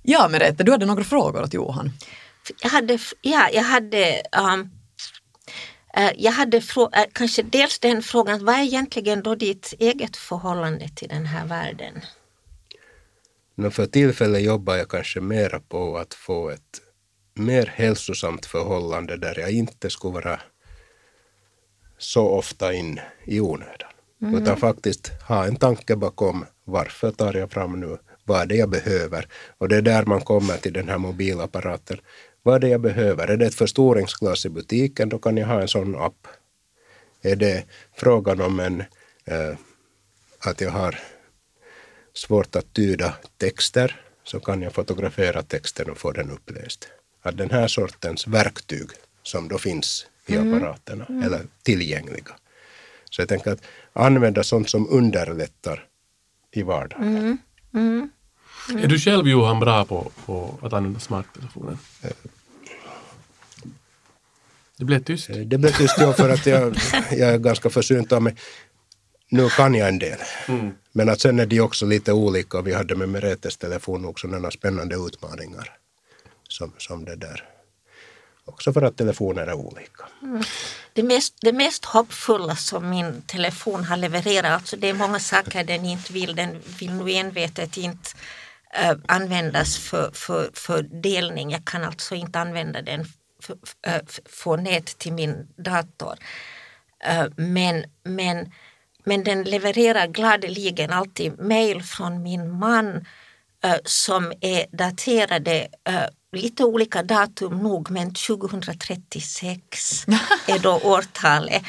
[0.02, 1.92] Ja, Merete, du hade några frågor åt Johan.
[2.62, 4.22] Jag hade, ja, jag hade,
[4.52, 4.70] um,
[5.96, 10.16] eh, jag hade frå- eh, kanske dels den frågan, vad är egentligen då ditt eget
[10.16, 11.92] förhållande till den här världen?
[13.60, 16.80] Men för tillfället jobbar jag kanske mera på att få ett
[17.34, 20.40] mer hälsosamt förhållande där jag inte skulle vara
[21.98, 23.90] så ofta in i onödan.
[24.20, 28.70] Utan faktiskt ha en tanke bakom varför tar jag fram nu, vad är det jag
[28.70, 29.28] behöver?
[29.58, 31.98] Och det är där man kommer till den här mobilapparaten.
[32.42, 33.28] Vad är det jag behöver?
[33.28, 36.26] Är det ett förstoringsglas i butiken, då kan jag ha en sån app.
[37.22, 37.64] Är det
[37.96, 38.80] frågan om en,
[39.24, 39.56] eh,
[40.40, 40.98] att jag har
[42.18, 46.88] svårt att tyda texter så kan jag fotografera texten och få den uppläst.
[47.22, 48.88] Att den här sortens verktyg
[49.22, 52.32] som då finns i apparaterna eller tillgängliga.
[53.10, 55.84] Så jag tänker att använda sånt som underlättar
[56.50, 57.38] i vardagen.
[58.68, 61.78] Är du själv Johan bra på, på att använda smarttelefonen?
[64.76, 65.30] Det blev tyst.
[65.30, 66.76] Eh, Det blev tyst jag för att jag,
[67.10, 68.34] jag är ganska försynt av mig.
[69.30, 70.18] Nu kan jag en del.
[70.92, 72.62] Men att sen är de också lite olika.
[72.62, 75.78] Vi hade med Meretes telefon också några spännande utmaningar.
[76.48, 77.44] Som, som det där.
[78.44, 80.04] Också för att telefoner är olika.
[80.92, 85.64] Det mest, det mest hoppfulla som min telefon har levererat, alltså det är många saker
[85.64, 88.10] den inte vill, den vill nu envetet inte
[88.74, 91.50] eh, användas för, för, för delning.
[91.50, 93.04] Jag kan alltså inte använda den
[93.42, 96.14] för, för, äh, få nät till min dator.
[97.04, 98.52] Eh, men, men,
[99.08, 103.04] men den levererar gladeligen alltid mejl från min man
[103.64, 110.06] eh, som är daterade eh, lite olika datum nog men 2036
[110.46, 111.62] är då årtalet.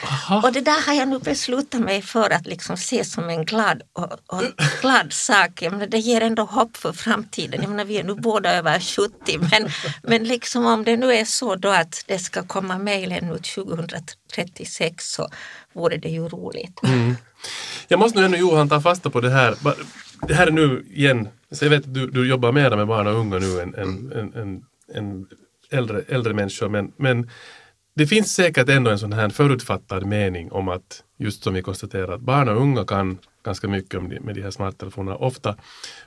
[0.44, 3.82] Och det där har jag nu beslutat mig för att liksom se som en glad,
[3.94, 4.44] och, och
[4.82, 5.62] glad sak.
[5.62, 7.62] Jag menar, det ger ändå hopp för framtiden.
[7.62, 9.70] Jag menar, vi är nu båda över 70 men,
[10.04, 15.12] men liksom om det nu är så då att det ska komma mejl ännu 2036
[15.12, 15.30] så
[15.74, 16.82] vore det ju roligt.
[17.88, 19.56] Jag måste nu ännu Johan ta fasta på det här.
[20.28, 23.08] Det här är nu igen, så jag vet att du, du jobbar mer med barn
[23.08, 25.28] och unga nu än, än, än, än, än
[25.72, 26.70] äldre, äldre människor.
[26.70, 27.30] Men, men
[27.96, 32.14] det finns säkert ändå en sån här förutfattad mening om att just som vi konstaterar
[32.14, 35.56] att barn och unga kan ganska mycket om de, med de här smarttelefonerna ofta.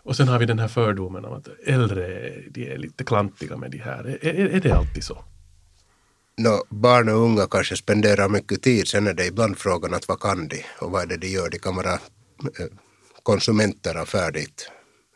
[0.02, 3.70] Och sen har vi den här fördomen om att äldre de är lite klantiga med
[3.70, 4.18] de här.
[4.22, 5.24] Är, är, är det alltid så?
[6.36, 10.20] No, barn och unga kanske spenderar mycket tid, sen är det ibland frågan att vad
[10.20, 11.50] kan de och vad är det de gör?
[11.50, 12.66] De kan vara eh,
[13.22, 14.70] konsumenter av färdigt,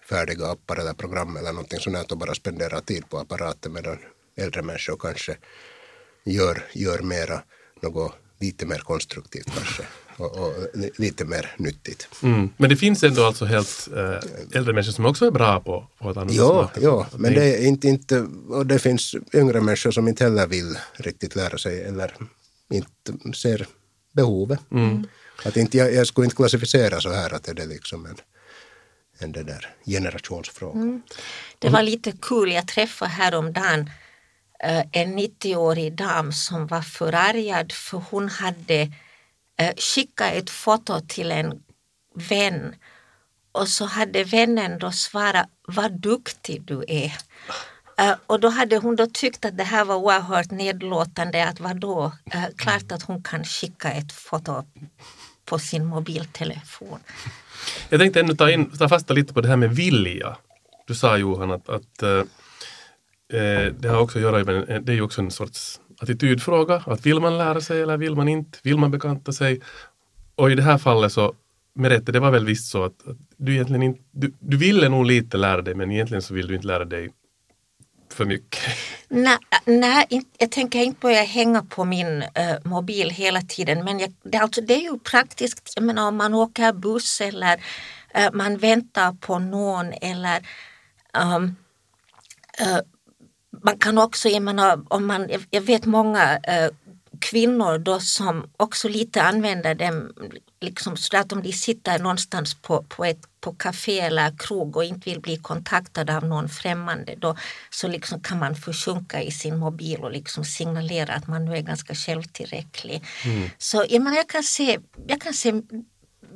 [0.09, 3.99] färdiga appar eller program eller någonting sånt och bara spendera tid på apparaten medan
[4.37, 5.37] äldre människor kanske
[6.25, 7.43] gör, gör mera
[7.83, 9.83] något lite mer konstruktivt kanske
[10.17, 12.09] och, och li- lite mer nyttigt.
[12.23, 12.51] Mm.
[12.57, 16.09] Men det finns ändå alltså helt äh, äldre människor som också är bra på, på
[16.11, 20.09] att använda Ja, ja, men det är inte, inte, och det finns yngre människor som
[20.09, 22.15] inte heller vill riktigt lära sig eller
[22.71, 23.67] inte ser
[24.13, 24.61] behovet.
[25.45, 28.17] Att inte, jag, jag skulle inte klassificera så här att det är liksom en,
[29.19, 31.01] en det där generationsfråga.
[31.59, 33.91] Det var lite kul, jag träffade häromdagen
[34.61, 38.93] eh, en 90-årig dam som var förargad för hon hade
[39.59, 41.63] eh, skickat ett foto till en
[42.15, 42.75] vän.
[43.53, 47.13] Och så hade vännen då svarat vad duktig du är.
[47.99, 52.13] Eh, och då hade hon då tyckt att det här var oerhört nedlåtande att vadå,
[52.57, 54.65] klart att hon kan skicka ett foto
[55.47, 56.99] på sin mobiltelefon.
[57.89, 60.37] Jag tänkte ännu ta, in, ta fasta lite på det här med vilja.
[60.87, 62.19] Du sa Johan att, att eh,
[63.41, 66.83] eh det har också att göra med, eh, det är ju också en sorts attitydfråga.
[66.87, 68.59] Att vill man lära sig eller vill man inte?
[68.63, 69.61] Vill man bekanta sig?
[70.35, 71.35] Och i det här fallet så,
[71.75, 75.07] Merete, det var väl visst så att, att du egentligen inte, du, du ville nog
[75.07, 77.11] lite lära dig men egentligen så vill du inte lära dig
[78.17, 78.61] för mycket.
[79.09, 84.13] Nej, nej jag tänker inte börja hänga på min eh, mobil hela tiden men jag,
[84.23, 87.61] det, alltså, det är ju praktiskt, jag menar om man åker buss eller
[88.15, 90.49] eh, man väntar på någon eller
[91.13, 91.57] um,
[92.61, 92.81] uh,
[93.65, 96.86] man kan också, jag menar, om man, jag vet många uh,
[97.21, 100.13] kvinnor då som också lite använder dem
[100.61, 104.85] liksom så att om de sitter någonstans på, på ett på café eller krog och
[104.85, 107.37] inte vill bli kontaktad av någon främmande då
[107.71, 111.61] så liksom kan man försjunka i sin mobil och liksom signalera att man nu är
[111.61, 113.05] ganska självtillräcklig.
[113.25, 113.51] Mm.
[113.59, 115.63] Så jag, menar, jag kan se, jag kan se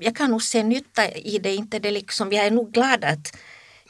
[0.01, 3.37] jag kan nog se nytta i det, inte det liksom, jag är nog glad att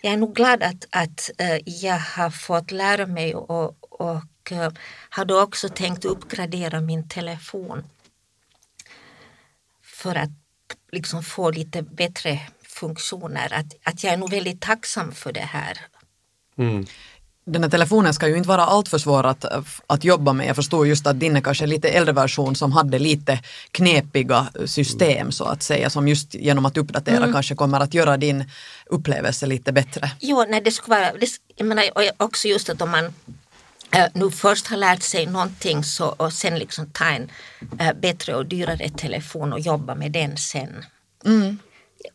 [0.02, 4.22] jag är nog glad att, att uh, jag har fått lära mig och, och
[4.52, 4.68] uh,
[5.10, 7.84] har då också tänkt uppgradera min telefon
[9.82, 10.30] för att
[10.92, 13.52] liksom få lite bättre funktioner.
[13.54, 15.78] Att, att jag är nog väldigt tacksam för det här.
[16.58, 16.86] Mm.
[17.44, 19.44] Den här telefonen ska ju inte vara alltför svår att,
[19.86, 20.46] att jobba med.
[20.46, 25.20] Jag förstår just att din är kanske lite äldre version som hade lite knepiga system
[25.20, 25.32] mm.
[25.32, 27.32] så att säga som just genom att uppdatera mm.
[27.32, 28.44] kanske kommer att göra din
[28.86, 30.10] upplevelse lite bättre.
[30.20, 31.84] Jo, nej, det skulle vara, det, jag menar
[32.16, 33.14] också just att om man
[34.14, 37.30] nu först har lärt sig någonting så, och sen liksom ta en
[37.78, 40.84] äh, bättre och dyrare telefon och jobba med den sen.
[41.24, 41.58] Mm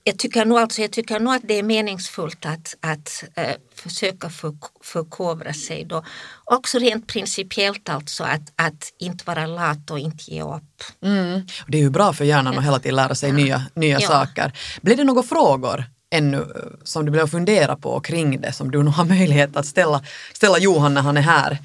[0.03, 4.29] jag tycker nog alltså, jag tycker nog att det är meningsfullt att, att äh, försöka
[4.29, 6.03] för, förkovra sig då.
[6.43, 10.83] Också rent principiellt alltså att, att inte vara lat och inte ge upp.
[11.01, 11.47] Mm.
[11.67, 13.35] Det är ju bra för hjärnan att hela tiden lära sig ja.
[13.35, 14.07] nya, nya ja.
[14.07, 14.51] saker.
[14.81, 15.85] Blir det några frågor
[16.17, 16.45] ännu eh,
[16.83, 20.59] som du behöver fundera på kring det som du nog har möjlighet att ställa, ställa
[20.59, 21.57] Johan när han är här?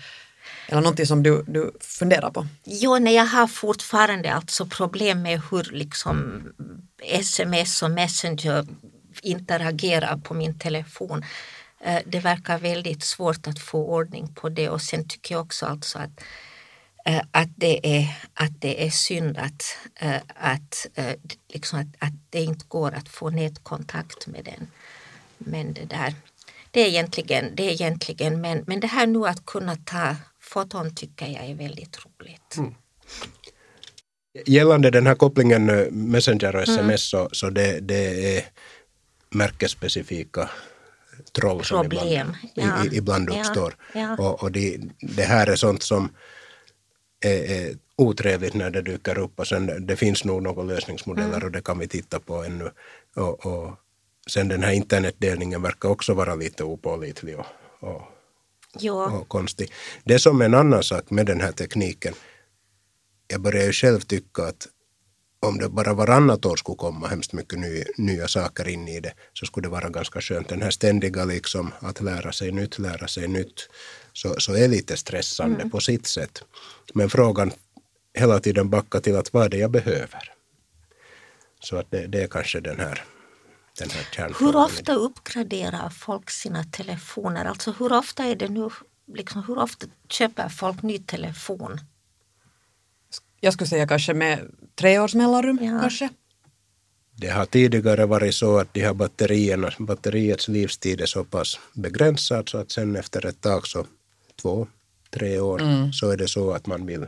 [0.69, 2.47] Eller någonting som du, du funderar på?
[2.65, 6.43] Jo, nej, jag har fortfarande alltså problem med hur liksom
[7.03, 8.67] sms och messenger
[9.23, 11.25] interagerar på min telefon.
[11.85, 15.67] Eh, det verkar väldigt svårt att få ordning på det och sen tycker jag också
[15.67, 16.21] alltså att
[17.31, 20.87] att det är, att det är synd att, eh, att,
[21.49, 24.67] liksom att, att det inte går att få nätkontakt med den.
[25.39, 26.15] Men det där,
[26.71, 30.95] det är egentligen, det är egentligen men, men det här nu att kunna ta foton
[30.95, 32.57] tycker jag är väldigt roligt.
[32.57, 32.75] Mm.
[34.47, 36.99] Gällande den här kopplingen eh, Messenger och sms mm.
[36.99, 38.45] så, så det, det är
[39.31, 40.51] märkesspecifika
[41.33, 42.85] troll som ibland, ja.
[42.85, 43.77] i, ibland uppstår.
[43.95, 44.01] Ja.
[44.01, 44.17] Ja.
[44.17, 46.11] Och, och det, det, här är sånt som
[47.21, 51.43] är, är otrevligt när det dyker upp och sen det finns nog några lösningsmodeller mm.
[51.43, 52.71] och det kan vi titta på ännu.
[53.17, 53.71] Och, och
[54.29, 57.47] sen den här internetdelningen verkar också vara lite opålitlig och,
[57.81, 58.03] och
[59.21, 59.73] och konstig.
[60.05, 62.15] Det som är en annan sak med den här tekniken,
[63.29, 64.69] jag börjar ju själv tycka att
[65.41, 69.13] om det bara varannat år skulle komma hemskt mycket ny, nya saker in i det
[69.33, 70.49] så skulle det vara ganska skönt.
[70.49, 73.69] Den här ständiga liksom att lära sig nytt, lära sig nytt
[74.13, 75.71] så, så är lite stressande mm.
[75.71, 76.43] på sitt sätt.
[76.95, 77.53] Men frågan
[78.15, 80.33] hela tiden backa till att vad är det jag behöver?
[81.61, 83.05] Så att det, det är kanske den här
[83.79, 87.45] den här Hur ofta uppgraderar folk sina telefoner?
[87.45, 88.69] Alltså hur ofta är det nu,
[89.15, 91.81] liksom, hur ofta köper folk ny telefon?
[93.41, 95.81] Jag skulle säga kanske med tre års mellanrum ja.
[95.81, 96.09] kanske.
[97.17, 102.49] Det har tidigare varit så att de här batterierna, batteriets livstid är så pass begränsad
[102.49, 103.87] så att sen efter ett tag så
[104.43, 104.67] två,
[105.11, 105.93] tre år mm.
[105.93, 107.07] så är det så att man vill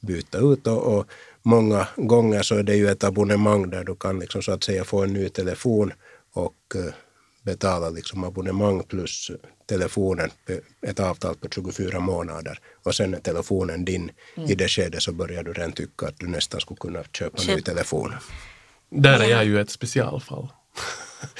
[0.00, 1.06] byta ut och, och
[1.42, 4.84] många gånger så är det ju ett abonnemang där du kan liksom så att säga
[4.84, 5.92] få en ny telefon
[6.32, 6.94] och eh,
[7.42, 9.30] betala liksom abonnemang plus
[9.66, 10.30] telefonen,
[10.82, 14.10] ett avtal på 24 månader och sen är telefonen din.
[14.36, 14.50] Mm.
[14.50, 17.56] I det skedet så börjar du redan tycka att du nästan skulle kunna köpa en
[17.56, 18.12] ny telefon.
[18.90, 20.48] Där är jag ju ett specialfall.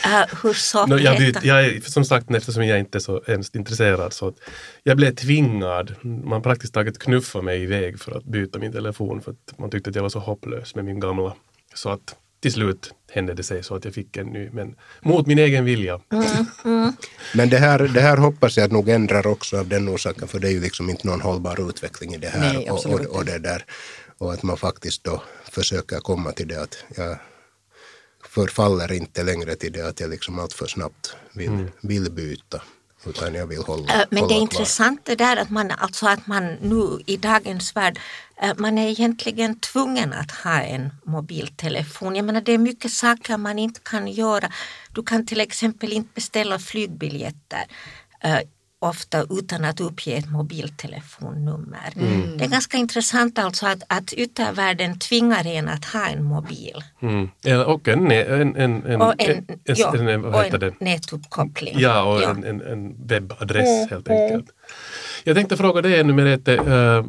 [0.07, 0.87] Uh, hur så?
[0.87, 4.37] No, jag, jag är, som sagt, eftersom jag inte är så hemskt intresserad så att
[4.83, 5.95] jag blev tvingad.
[6.03, 9.91] Man praktiskt taget knuffade mig iväg för att byta min telefon för att man tyckte
[9.91, 11.35] att jag var så hopplös med min gamla.
[11.75, 15.27] Så att till slut hände det sig så att jag fick en ny, men mot
[15.27, 16.01] min egen vilja.
[16.13, 16.27] Mm,
[16.65, 16.93] mm.
[17.35, 20.49] men det här, det här hoppas jag nog ändrar också av den orsaken, för det
[20.49, 22.55] är ju liksom inte någon hållbar utveckling i det här.
[22.55, 23.65] Nej, och, och, och, det där.
[24.19, 27.19] och att man faktiskt då försöker komma till det att jag
[28.37, 31.71] förfaller inte längre till det att jag liksom allt för snabbt vill, mm.
[31.81, 32.63] vill byta.
[33.07, 36.07] Utan jag vill hålla, äh, Men hålla det är intressant det där att man, alltså
[36.07, 37.99] att man nu i dagens värld,
[38.43, 42.17] äh, man är egentligen tvungen att ha en mobiltelefon.
[42.17, 44.53] Jag menar det är mycket saker man inte kan göra.
[44.93, 47.65] Du kan till exempel inte beställa flygbiljetter
[48.21, 48.41] äh,
[48.79, 51.93] ofta utan att uppge ett mobiltelefonnummer.
[51.97, 52.39] Mm.
[52.39, 56.85] Det är ganska intressant alltså att, att yttervärlden tvingar en att ha en mobil.
[57.03, 57.29] Mm.
[57.67, 60.75] Och en, en, en, en, och en, ja, en, vad heter det?
[60.81, 61.75] nätuppkoppling.
[61.79, 62.31] Ja, och ja.
[62.31, 63.89] En, en, webbadress mm.
[63.91, 64.47] helt enkelt.
[65.25, 67.07] Jag tänkte fråga dig ännu Merete, uh,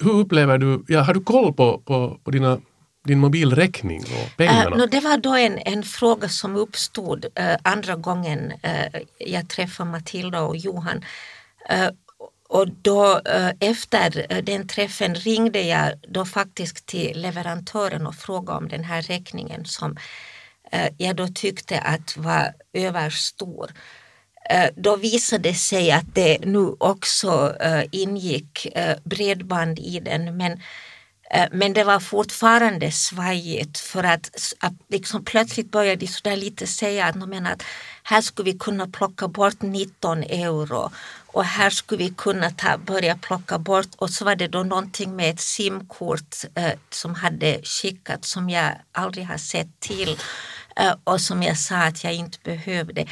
[0.00, 2.60] hur upplever du, ja, har du koll på, på, på dina
[3.04, 4.70] din mobilräkning och pengarna?
[4.70, 9.48] Uh, no, det var då en, en fråga som uppstod uh, andra gången uh, jag
[9.48, 11.04] träffade Matilda och Johan.
[12.48, 13.20] och då
[13.60, 19.64] efter den träffen ringde jag då faktiskt till leverantören och frågade om den här räkningen
[19.64, 19.96] som
[20.96, 23.70] jag då tyckte att var överstor.
[24.76, 27.56] Då visade det sig att det nu också
[27.90, 28.66] ingick
[29.04, 30.62] bredband i den men Eh,
[31.30, 36.66] Eh, men det var fortfarande svajigt för att, att liksom plötsligt började de sådär lite
[36.66, 37.62] säga att, men att
[38.02, 40.90] här skulle vi kunna plocka bort 19 euro
[41.26, 45.16] och här skulle vi kunna ta, börja plocka bort och så var det då någonting
[45.16, 50.18] med ett simkort eh, som hade skickats som jag aldrig har sett till
[50.76, 53.06] eh, och som jag sa att jag inte behövde.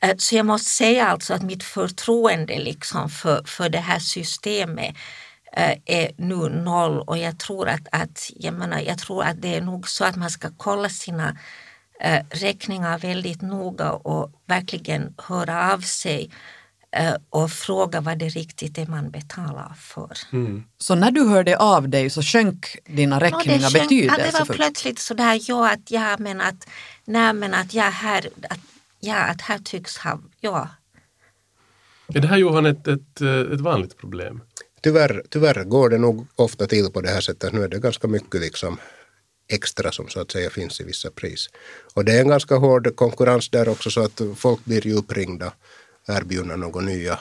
[0.00, 4.94] Eh, så jag måste säga alltså att mitt förtroende liksom för, för det här systemet
[4.96, 5.31] Eh,
[5.84, 9.60] är nu noll och jag tror att, att, jag, menar, jag tror att det är
[9.60, 11.36] nog så att man ska kolla sina
[12.00, 16.30] äh, räkningar väldigt noga och verkligen höra av sig
[16.96, 20.18] äh, och fråga vad det riktigt är man betalar för.
[20.32, 20.64] Mm.
[20.78, 24.18] Så när du hörde av dig så sjönk dina räkningar no, betydelsefullt?
[24.18, 26.68] Ja, det var plötsligt sådär, ja att ja men att,
[27.04, 28.60] nej men att jag här, att,
[29.00, 30.68] ja att här tycks ha, ja.
[32.14, 33.20] Är det här Johan ett, ett,
[33.52, 34.40] ett vanligt problem?
[34.82, 37.52] Tyvärr, tyvärr går det nog ofta till på det här sättet.
[37.52, 38.78] Nu är det ganska mycket liksom
[39.48, 41.50] extra som så att säga finns i vissa pris.
[41.94, 45.52] Och det är en ganska hård konkurrens där också så att folk blir ju uppringda,
[46.06, 47.18] erbjudna några nya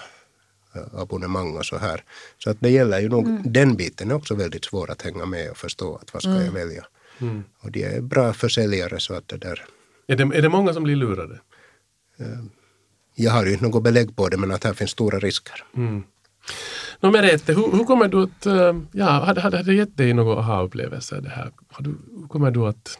[0.75, 2.03] eh, abonnemang och så här.
[2.37, 3.41] Så att det gäller ju nog, mm.
[3.45, 6.45] den biten är också väldigt svår att hänga med och förstå att vad ska mm.
[6.45, 6.85] jag välja.
[7.21, 7.43] Mm.
[7.59, 9.65] Och de är bra försäljare så att det där.
[10.07, 11.39] Är det, är det många som blir lurade?
[12.19, 12.43] Eh,
[13.15, 15.65] jag har ju inte något belägg på det men att här finns stora risker.
[17.03, 17.11] Mm.
[17.11, 20.37] No, Merete, hur, hur kommer du att, eh, ja, hade, hade det gett dig någon
[20.37, 21.51] aha-upplevelser det här?
[21.79, 22.99] hur kommer du att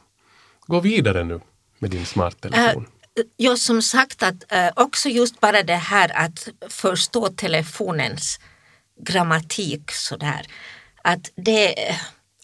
[0.67, 1.39] gå vidare nu
[1.79, 2.83] med din smarttelefon?
[2.83, 8.39] Uh, ja, som sagt att uh, också just bara det här att förstå telefonens
[8.99, 10.45] grammatik sådär.
[11.03, 11.75] Att det,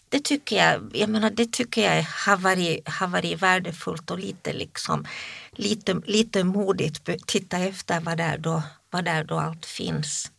[0.09, 4.53] det tycker jag, jag menar, det tycker jag har varit, har varit värdefullt och lite
[4.53, 5.05] liksom
[5.51, 10.31] lite, lite modigt titta efter vad där då, vad där då allt finns.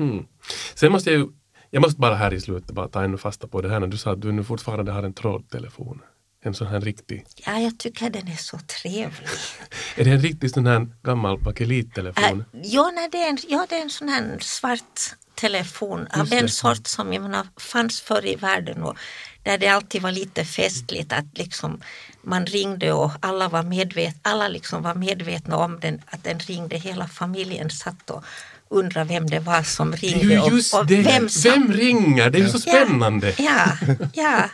[0.00, 0.26] Mm.
[0.74, 1.26] Sen måste jag ju,
[1.70, 3.96] jag måste bara här i slutet bara ta ännu fasta på det här när du
[3.96, 6.02] sa att du nu fortfarande har en trådtelefon.
[6.42, 7.24] En sån här riktig.
[7.46, 9.28] Ja, jag tycker den är så trevlig.
[9.96, 12.44] är det en riktig sån här gammal bakelittelefon?
[12.52, 15.00] Äh, ja, nej, det är en, ja, det är en sån här svart
[15.34, 18.96] telefon av den sort som jag menar, fanns förr i världen och
[19.42, 21.80] där det alltid var lite festligt att liksom
[22.22, 26.76] man ringde och alla var, medvet, alla liksom var medvetna om den, att den ringde.
[26.76, 28.24] Hela familjen satt och
[28.70, 30.40] undra vem det var som ringde.
[30.40, 31.02] Och, och det.
[31.02, 31.50] Vem, som...
[31.50, 32.30] vem, ringer?
[32.30, 33.34] Det är ju så spännande.
[33.38, 33.78] Ja,
[34.14, 34.50] ja.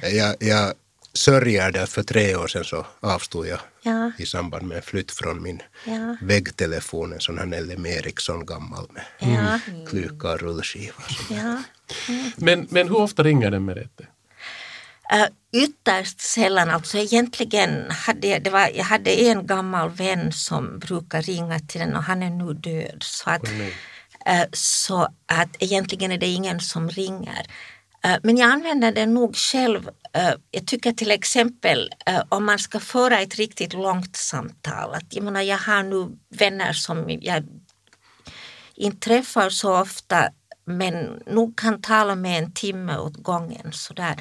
[0.08, 0.72] jag, jag
[1.12, 4.12] sörjer det för tre år sedan så avstod jag ja.
[4.18, 6.16] i samband med flytt från min ja.
[6.20, 9.58] väggtelefon, en sån här LM Ericsson gammal med ja.
[9.88, 11.02] kluka och rullskiva.
[11.30, 11.62] Ja.
[12.08, 12.30] Mm.
[12.36, 14.06] Men, men hur ofta ringer den Merete?
[15.14, 15.26] Uh,
[15.62, 21.22] ytterst sällan, alltså egentligen hade jag, det var, jag hade en gammal vän som brukar
[21.22, 22.98] ringa till den och han är nu död.
[23.00, 27.46] Så att, uh, så att egentligen är det ingen som ringer.
[28.06, 29.90] Uh, men jag använder den nog själv.
[30.50, 31.90] Jag tycker till exempel
[32.28, 34.94] om man ska föra ett riktigt långt samtal.
[34.94, 37.44] Att, jag, menar, jag har nu vänner som jag
[38.74, 40.28] inte träffar så ofta
[40.64, 43.72] men nog kan tala med en timme åt gången.
[43.72, 44.14] Sådär.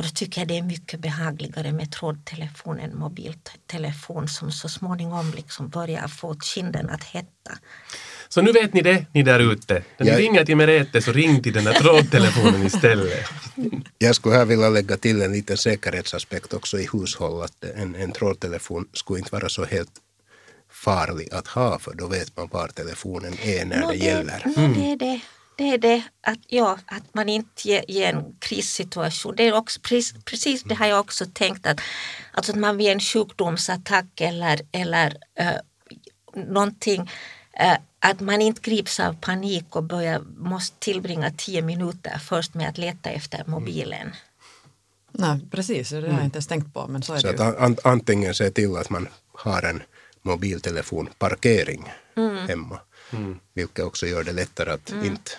[0.00, 5.32] Och då tycker jag det är mycket behagligare med trådtelefon än mobiltelefon som så småningom
[5.36, 7.52] liksom börjar få kinden att hetta.
[8.28, 9.74] Så nu vet ni det, ni där ute.
[9.74, 10.18] När ni jag...
[10.18, 13.26] ringer till Merete så ring till den där trådtelefonen istället.
[13.98, 17.42] Jag skulle här vilja lägga till en liten säkerhetsaspekt också i hushåll.
[17.42, 19.92] Att en, en trådtelefon skulle inte vara så helt
[20.70, 24.42] farlig att ha för då vet man var telefonen är när no, det, det gäller.
[24.46, 24.72] No, mm.
[24.72, 25.20] det är det
[25.60, 29.34] det är det att, ja, att man inte ger, ger en krissituation.
[29.36, 31.80] Det är också, precis, precis det har jag också tänkt att,
[32.32, 35.60] alltså att man vid en sjukdomsattack eller, eller uh,
[36.34, 42.54] någonting uh, att man inte grips av panik och börjar, måste tillbringa tio minuter först
[42.54, 44.00] med att leta efter mobilen.
[44.00, 44.12] Mm.
[45.12, 46.86] Nej, precis, det har jag inte ens tänkt på.
[46.86, 49.82] Men så är så det att an, antingen se till att man har en
[50.22, 52.48] mobiltelefonparkering mm.
[52.48, 52.80] hemma,
[53.12, 53.38] mm.
[53.54, 55.04] vilket också gör det lättare att mm.
[55.04, 55.30] inte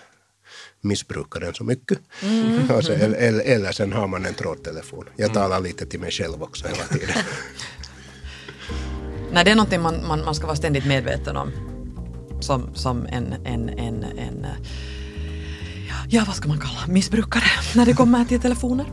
[0.82, 1.99] missbrukar den så mycket.
[2.23, 2.71] Mm.
[2.71, 5.05] Alltså, eller, eller sen har man en trådtelefon.
[5.15, 7.23] Jag talar lite till mig själv också hela tiden.
[9.32, 11.51] Nej, det är någonting man, man, man ska vara ständigt medveten om.
[12.41, 14.45] Som, som en, en, en, en,
[16.09, 17.43] ja vad ska man kalla missbrukare
[17.75, 18.86] när det kommer till telefoner.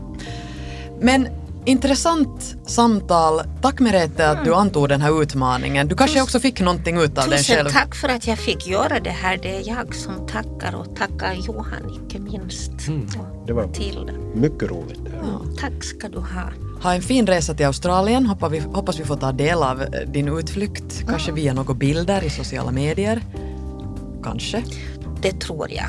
[1.01, 1.27] Men
[1.65, 3.41] intressant samtal.
[3.61, 5.87] Tack Merete att du antog den här utmaningen.
[5.87, 7.69] Du kanske också fick någonting ut av den Tusen själv.
[7.69, 9.37] tack för att jag fick göra det här.
[9.37, 12.71] Det är jag som tackar och tackar Johan icke minst.
[12.71, 14.13] Och Det var Matilda.
[14.35, 14.99] mycket roligt.
[15.13, 15.57] Här.
[15.59, 16.49] Tack ska du ha.
[16.83, 18.25] Ha en fin resa till Australien.
[18.25, 21.03] Hoppas vi, hoppas vi får ta del av eh, din utflykt.
[21.07, 23.21] Kanske via några bilder i sociala medier.
[24.23, 24.63] Kanske.
[25.21, 25.85] Det tror jag.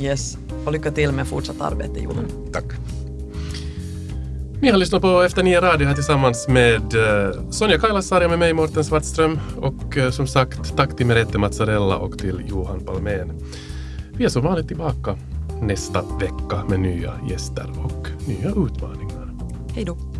[0.00, 0.36] Yes.
[0.66, 2.24] Och lycka till med fortsatt arbete Johan.
[2.52, 2.64] Tack.
[4.62, 8.52] Ni har lyssnat på Efter nio radio här tillsammans med eh, Sonja Kailasarja med mig,
[8.52, 9.40] Mårten Svartström.
[9.56, 13.32] Och eh, som sagt, tack till Merete Mazzarella och till Johan Palmén.
[14.12, 15.18] Vi är som vanligt tillbaka
[15.62, 19.34] nästa vecka med nya gäster och nya utmaningar.
[19.74, 20.11] Hej då.